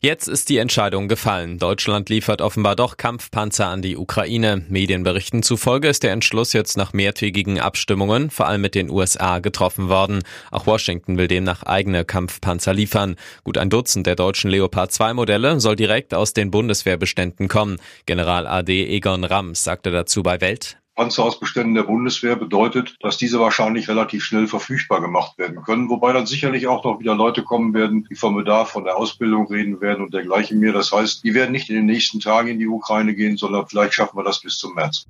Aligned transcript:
Jetzt 0.00 0.28
ist 0.28 0.48
die 0.48 0.58
Entscheidung 0.58 1.08
gefallen. 1.08 1.58
Deutschland 1.58 2.08
liefert 2.08 2.40
offenbar 2.40 2.76
doch 2.76 2.96
Kampfpanzer 2.96 3.66
an 3.66 3.82
die 3.82 3.96
Ukraine. 3.96 4.64
Medienberichten 4.68 5.42
zufolge 5.42 5.88
ist 5.88 6.02
der 6.02 6.12
Entschluss 6.12 6.52
jetzt 6.52 6.76
nach 6.76 6.92
mehrtägigen 6.92 7.60
Abstimmungen, 7.60 8.30
vor 8.30 8.46
allem 8.46 8.60
mit 8.60 8.74
den 8.74 8.90
USA, 8.90 9.38
getroffen 9.38 9.88
worden. 9.88 10.22
Auch 10.50 10.66
Washington 10.66 11.18
will 11.18 11.28
demnach 11.28 11.62
eigene 11.62 12.04
Kampfpanzer 12.04 12.74
liefern. 12.74 13.16
Gut 13.44 13.58
ein 13.58 13.70
Dutzend 13.70 14.06
der 14.06 14.16
deutschen 14.16 14.50
Leopard 14.50 14.92
2 14.92 15.14
Modelle 15.14 15.60
soll 15.60 15.76
direkt 15.76 16.14
aus 16.14 16.32
den 16.32 16.50
Bundeswehrbeständen 16.50 17.48
kommen. 17.48 17.78
General 18.06 18.46
AD 18.46 18.70
Egon 18.70 19.24
Rams 19.24 19.64
sagte 19.64 19.90
dazu 19.90 20.22
bei 20.22 20.40
Welt. 20.40 20.78
Panzerausbeständen 20.96 21.74
der 21.74 21.82
Bundeswehr 21.82 22.36
bedeutet, 22.36 22.96
dass 23.00 23.18
diese 23.18 23.38
wahrscheinlich 23.38 23.88
relativ 23.88 24.24
schnell 24.24 24.48
verfügbar 24.48 25.00
gemacht 25.00 25.38
werden 25.38 25.62
können, 25.62 25.90
wobei 25.90 26.12
dann 26.12 26.26
sicherlich 26.26 26.66
auch 26.66 26.84
noch 26.84 26.98
wieder 26.98 27.14
Leute 27.14 27.44
kommen 27.44 27.74
werden, 27.74 28.06
die 28.10 28.16
vom 28.16 28.34
Bedarf 28.34 28.70
von 28.70 28.84
der 28.84 28.96
Ausbildung 28.96 29.46
reden 29.46 29.80
werden 29.80 30.02
und 30.02 30.14
dergleichen 30.14 30.58
mehr. 30.58 30.72
Das 30.72 30.90
heißt, 30.90 31.22
die 31.22 31.34
werden 31.34 31.52
nicht 31.52 31.68
in 31.68 31.76
den 31.76 31.86
nächsten 31.86 32.18
Tagen 32.18 32.48
in 32.48 32.58
die 32.58 32.66
Ukraine 32.66 33.14
gehen, 33.14 33.36
sondern 33.36 33.66
vielleicht 33.66 33.94
schaffen 33.94 34.18
wir 34.18 34.24
das 34.24 34.40
bis 34.40 34.58
zum 34.58 34.74
März. 34.74 35.06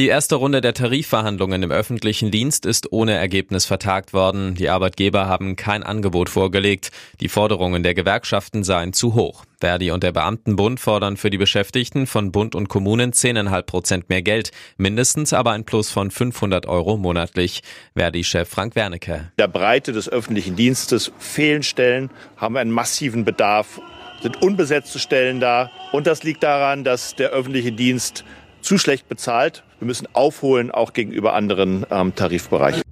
Die 0.00 0.08
erste 0.08 0.36
Runde 0.36 0.62
der 0.62 0.72
Tarifverhandlungen 0.72 1.62
im 1.62 1.70
öffentlichen 1.70 2.30
Dienst 2.30 2.64
ist 2.64 2.90
ohne 2.90 3.12
Ergebnis 3.12 3.66
vertagt 3.66 4.14
worden. 4.14 4.54
Die 4.54 4.70
Arbeitgeber 4.70 5.26
haben 5.26 5.56
kein 5.56 5.82
Angebot 5.82 6.30
vorgelegt. 6.30 6.90
Die 7.20 7.28
Forderungen 7.28 7.82
der 7.82 7.92
Gewerkschaften 7.92 8.64
seien 8.64 8.94
zu 8.94 9.12
hoch. 9.12 9.44
Verdi 9.60 9.90
und 9.90 10.02
der 10.02 10.12
Beamtenbund 10.12 10.80
fordern 10.80 11.18
für 11.18 11.28
die 11.28 11.36
Beschäftigten 11.36 12.06
von 12.06 12.32
Bund 12.32 12.54
und 12.54 12.70
Kommunen 12.70 13.12
10,5 13.12 13.62
Prozent 13.64 14.08
mehr 14.08 14.22
Geld, 14.22 14.52
mindestens 14.78 15.34
aber 15.34 15.50
ein 15.50 15.66
Plus 15.66 15.90
von 15.90 16.10
500 16.10 16.64
Euro 16.64 16.96
monatlich. 16.96 17.62
Verdi-Chef 17.94 18.48
Frank 18.48 18.76
Wernicke. 18.76 19.30
Der 19.38 19.48
Breite 19.48 19.92
des 19.92 20.08
öffentlichen 20.08 20.56
Dienstes 20.56 21.12
fehlen 21.18 21.62
Stellen, 21.62 22.08
haben 22.38 22.56
einen 22.56 22.70
massiven 22.70 23.26
Bedarf, 23.26 23.82
sind 24.22 24.40
unbesetzte 24.40 24.98
Stellen 24.98 25.40
da. 25.40 25.70
Und 25.92 26.06
das 26.06 26.22
liegt 26.22 26.42
daran, 26.42 26.84
dass 26.84 27.16
der 27.16 27.32
öffentliche 27.32 27.72
Dienst 27.72 28.24
zu 28.62 28.78
schlecht 28.78 29.08
bezahlt. 29.08 29.62
Wir 29.78 29.86
müssen 29.86 30.08
aufholen, 30.12 30.70
auch 30.70 30.92
gegenüber 30.92 31.34
anderen 31.34 31.86
ähm, 31.90 32.14
Tarifbereichen. 32.14 32.82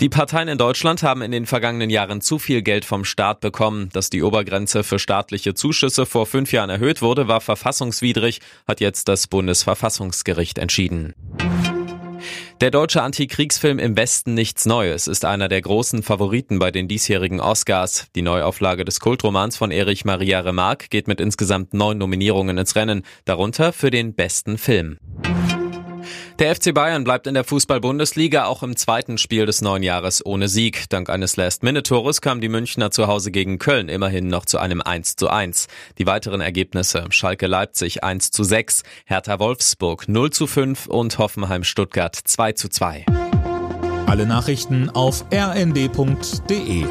Die 0.00 0.10
Parteien 0.10 0.48
in 0.48 0.58
Deutschland 0.58 1.02
haben 1.02 1.22
in 1.22 1.30
den 1.30 1.46
vergangenen 1.46 1.88
Jahren 1.88 2.20
zu 2.20 2.38
viel 2.38 2.60
Geld 2.60 2.84
vom 2.84 3.06
Staat 3.06 3.40
bekommen. 3.40 3.88
Dass 3.94 4.10
die 4.10 4.22
Obergrenze 4.22 4.84
für 4.84 4.98
staatliche 4.98 5.54
Zuschüsse 5.54 6.04
vor 6.04 6.26
fünf 6.26 6.52
Jahren 6.52 6.68
erhöht 6.68 7.00
wurde, 7.00 7.28
war 7.28 7.40
verfassungswidrig, 7.40 8.40
hat 8.68 8.80
jetzt 8.80 9.08
das 9.08 9.26
Bundesverfassungsgericht 9.26 10.58
entschieden. 10.58 11.14
Der 12.62 12.70
deutsche 12.70 13.02
Antikriegsfilm 13.02 13.78
Im 13.78 13.98
Westen 13.98 14.32
nichts 14.32 14.64
Neues 14.64 15.08
ist 15.08 15.26
einer 15.26 15.48
der 15.48 15.60
großen 15.60 16.02
Favoriten 16.02 16.58
bei 16.58 16.70
den 16.70 16.88
diesjährigen 16.88 17.38
Oscars. 17.38 18.06
Die 18.14 18.22
Neuauflage 18.22 18.86
des 18.86 18.98
Kultromans 18.98 19.58
von 19.58 19.70
Erich 19.70 20.06
Maria 20.06 20.40
Remarque 20.40 20.88
geht 20.88 21.06
mit 21.06 21.20
insgesamt 21.20 21.74
neun 21.74 21.98
Nominierungen 21.98 22.56
ins 22.56 22.74
Rennen, 22.74 23.02
darunter 23.26 23.74
für 23.74 23.90
den 23.90 24.14
besten 24.14 24.56
Film. 24.56 24.96
Der 26.38 26.54
FC 26.54 26.74
Bayern 26.74 27.04
bleibt 27.04 27.26
in 27.26 27.34
der 27.34 27.44
Fußball-Bundesliga 27.44 28.46
auch 28.46 28.62
im 28.62 28.76
zweiten 28.76 29.18
Spiel 29.18 29.46
des 29.46 29.62
neuen 29.62 29.82
Jahres 29.82 30.24
ohne 30.24 30.48
Sieg. 30.48 30.88
Dank 30.90 31.10
eines 31.10 31.36
Last-Minute-Tores 31.36 32.20
kamen 32.20 32.40
die 32.40 32.48
Münchner 32.48 32.90
zu 32.90 33.06
Hause 33.06 33.30
gegen 33.30 33.58
Köln 33.58 33.88
immerhin 33.88 34.28
noch 34.28 34.44
zu 34.44 34.58
einem 34.58 34.80
1 34.80 35.16
zu 35.16 35.28
1. 35.28 35.68
Die 35.98 36.06
weiteren 36.06 36.40
Ergebnisse 36.40 37.04
Schalke 37.10 37.46
Leipzig 37.46 38.04
1 38.04 38.30
zu 38.30 38.44
6, 38.44 38.82
Hertha 39.04 39.38
Wolfsburg 39.38 40.08
0 40.08 40.30
zu 40.30 40.46
5 40.46 40.86
und 40.86 41.18
Hoffenheim 41.18 41.64
Stuttgart 41.64 42.14
2 42.16 42.52
zu 42.52 42.68
2. 42.68 43.06
Alle 44.06 44.26
Nachrichten 44.26 44.90
auf 44.90 45.24
rnd.de 45.32 46.84